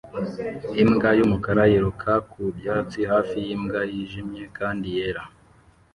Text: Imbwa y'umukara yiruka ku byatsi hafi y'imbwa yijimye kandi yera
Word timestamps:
Imbwa 0.83 1.09
y'umukara 1.19 1.63
yiruka 1.71 2.11
ku 2.29 2.41
byatsi 2.57 2.99
hafi 3.11 3.35
y'imbwa 3.45 3.81
yijimye 3.91 4.43
kandi 4.57 4.85
yera 4.97 5.23